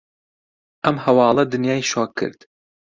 ئەم 0.83 0.97
هەواڵە 1.05 1.43
دنیای 1.51 1.83
شۆک 1.91 2.11
کرد. 2.19 2.39